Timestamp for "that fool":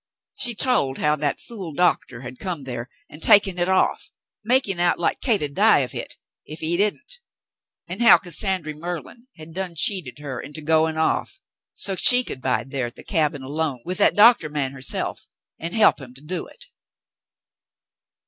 1.17-1.75